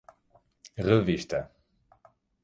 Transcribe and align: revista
revista 0.89 1.39